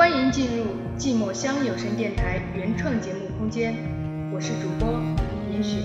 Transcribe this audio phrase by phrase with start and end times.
[0.00, 0.64] 欢迎进入
[0.96, 3.74] 寂寞乡有声电台原创节目空间，
[4.32, 4.98] 我是主播
[5.52, 5.76] 严雪。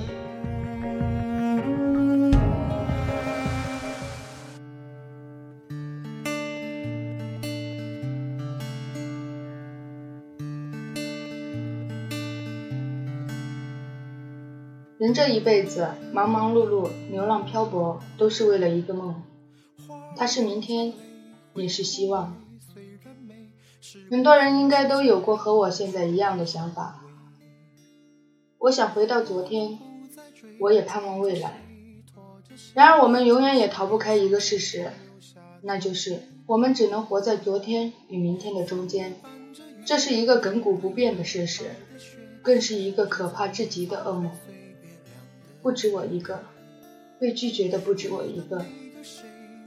[14.98, 19.22] 人这一辈子，忙忙碌碌，流浪漂泊，都是为了一个梦。
[20.16, 20.94] 它是明天，
[21.56, 22.45] 也是希望。
[24.10, 27.04] 很多人应该都有过和我现在一样的想法。
[28.58, 29.78] 我想回到昨天，
[30.60, 31.62] 我也盼望未来。
[32.74, 34.92] 然而，我们永远也逃不开一个事实，
[35.62, 39.14] 那就是我们只能活在昨天与明天的中间。
[39.86, 41.66] 这是一个亘古不变的事实，
[42.42, 44.32] 更是一个可怕至极的噩梦。
[45.62, 46.44] 不止我一个，
[47.20, 48.66] 被拒绝的不止我一个，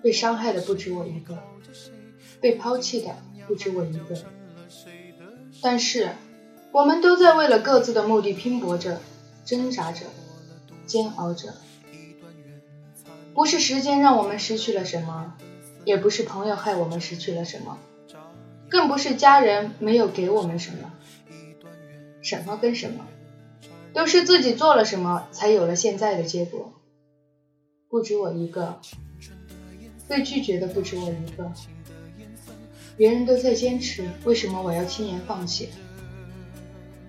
[0.03, 1.39] 被伤害的不止我一个，
[2.41, 3.15] 被抛弃的。
[3.49, 4.15] 不止我一个，
[5.63, 6.11] 但是
[6.71, 9.01] 我们都在为了各自的目的拼搏着、
[9.45, 10.05] 挣扎着、
[10.87, 11.55] 煎熬着。
[13.35, 15.35] 不是时间让我们失去了什么，
[15.85, 17.79] 也不是朋友害我们失去了什么，
[18.69, 20.93] 更不是家人没有给我们什么。
[22.21, 23.07] 什么跟什么，
[23.95, 26.75] 都是自己做了什么才有了现在的结果。
[27.89, 28.81] 不止我一个，
[30.07, 31.51] 被拒绝的不止我一个。
[32.99, 35.69] 别人都在坚持，为什么我要轻言放弃？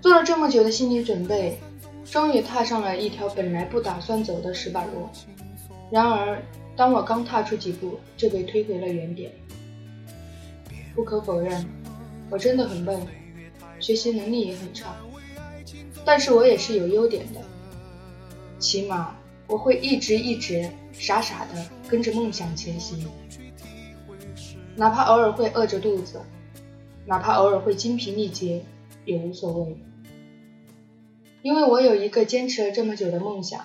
[0.01, 1.57] 做了这么久的心理准备，
[2.05, 5.09] 终于踏上了一条本来不打算走的石板路。
[5.91, 6.39] 然而，
[6.75, 9.31] 当我刚踏出几步，就被推回了原点。
[10.93, 11.65] 不可否认，
[12.29, 13.01] 我真的很笨，
[13.79, 14.95] 学习能力也很差，
[16.05, 17.41] 但是我也是有优点的，
[18.59, 19.15] 起码
[19.47, 23.09] 我会一直一直傻傻的跟着梦想前行。
[24.79, 26.21] 哪怕偶尔会饿着肚子，
[27.05, 28.63] 哪怕偶尔会精疲力竭，
[29.03, 29.77] 也无所谓，
[31.41, 33.59] 因为我有一个坚持了这么久的梦想。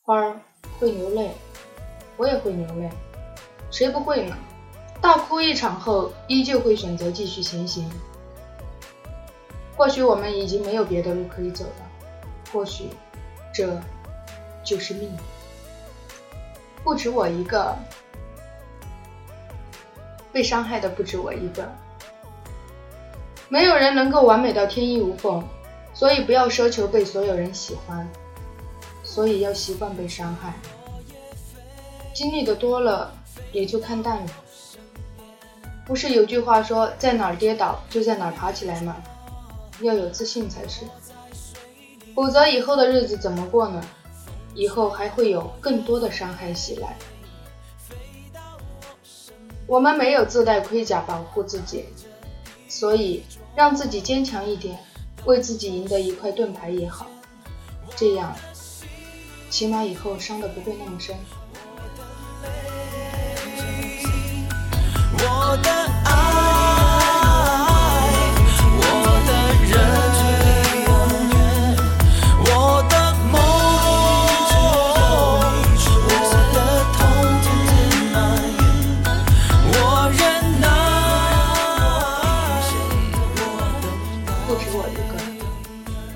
[0.00, 0.40] 花儿
[0.80, 1.32] 会流泪，
[2.16, 2.88] 我也会流泪，
[3.70, 4.34] 谁不会呢？
[5.02, 7.86] 大哭一场后，依旧会选择继续前行。
[9.76, 11.90] 或许我们已经没有别的路可以走了，
[12.50, 12.88] 或许
[13.52, 13.78] 这
[14.64, 15.12] 就是命。
[16.82, 17.76] 不止我一个。
[20.32, 21.70] 被伤害的不止我一个，
[23.48, 25.44] 没有人能够完美到天衣无缝，
[25.92, 28.08] 所以不要奢求被所有人喜欢，
[29.02, 30.54] 所以要习惯被伤害。
[32.14, 33.12] 经历的多了，
[33.52, 34.30] 也就看淡了。
[35.84, 38.96] 不是有句话说，在哪儿跌倒就在哪儿爬起来吗？
[39.80, 40.86] 要有自信才是，
[42.14, 43.82] 否则以后的日子怎么过呢？
[44.54, 46.96] 以后还会有更多的伤害袭来。
[49.72, 51.86] 我们没有自带盔甲保护自己，
[52.68, 53.24] 所以
[53.56, 54.78] 让自己坚强一点，
[55.24, 57.06] 为自己赢得一块盾牌也好。
[57.96, 58.36] 这样，
[59.48, 61.16] 起码以后伤的不会那么深。
[65.20, 65.81] 我的。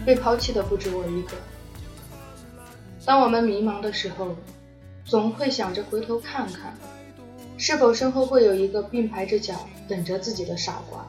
[0.07, 1.33] 被抛弃的不止我一个。
[3.05, 4.37] 当我们迷茫的时候，
[5.05, 6.73] 总会想着回头看看，
[7.59, 11.05] 是否身后会有一个并排着脚等着自己的傻瓜？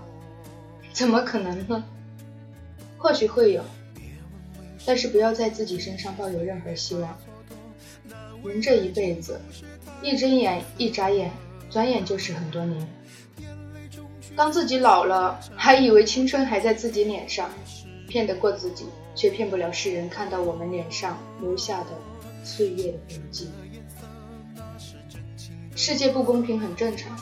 [0.91, 1.83] 怎么可能呢？
[2.97, 3.63] 或许会有，
[4.83, 7.15] 但是不要在自己身上抱有任何希望。
[8.43, 9.39] 人这一辈子，
[10.01, 11.31] 一睁眼一眨眼，
[11.69, 12.87] 转眼就是很多年。
[14.35, 17.49] 当自己老了，还以为青春还在自己脸上。
[18.17, 21.89] 骗得过自己，却骗不了世人看到我们脸上留下的
[22.44, 23.47] 岁月的痕迹。
[25.75, 27.16] 世界不公平很正常，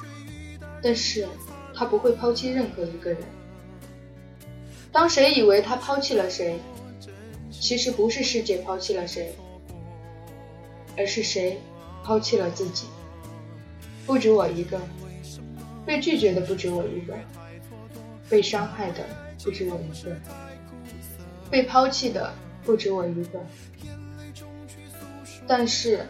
[0.82, 1.28] 但是
[1.74, 3.20] 他不会抛弃任何一个人。
[4.90, 6.58] 当谁以为他抛弃了谁，
[7.52, 9.36] 其实不是世界抛弃了谁，
[10.98, 11.60] 而是谁
[12.06, 12.88] 抛弃了自己。
[14.06, 14.80] 不止我一个，
[15.86, 17.14] 被拒绝的不止我一个，
[18.30, 19.04] 被伤害的
[19.44, 20.16] 不止我一个。
[21.50, 22.34] 被抛弃的
[22.64, 23.40] 不止我一个，
[25.48, 26.06] 但是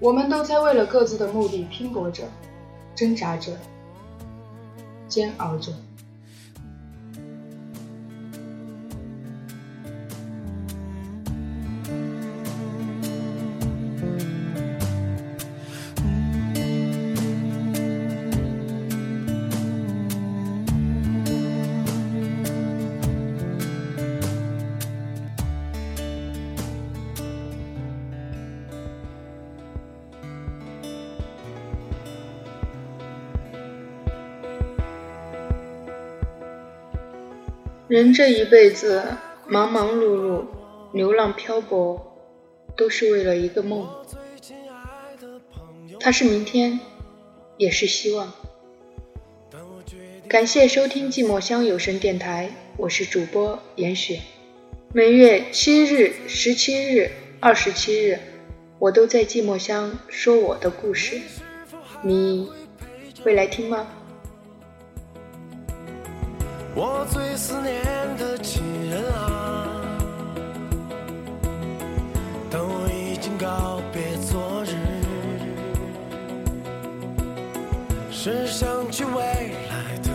[0.00, 2.24] 我们都在为了各自的目的拼搏着、
[2.94, 3.52] 挣扎着、
[5.08, 5.72] 煎熬着。
[37.88, 39.02] 人这一辈子
[39.46, 40.44] 忙忙碌碌，
[40.92, 41.98] 流浪漂泊，
[42.76, 43.88] 都是为了一个梦。
[45.98, 46.78] 它是明天，
[47.56, 48.30] 也是希望。
[50.28, 54.20] 感谢收听寂寞乡有声电台，我是主播严雪。
[54.92, 58.18] 每月七日、十七日、二十七日，
[58.78, 61.22] 我都在寂寞乡说我的故事。
[62.02, 62.50] 你
[63.24, 63.86] 会来听吗？
[66.80, 67.82] 我最思念
[68.16, 69.66] 的亲人啊，
[72.48, 74.76] 当我已经告别昨日，
[78.12, 79.10] 是想去未
[79.68, 80.07] 来的。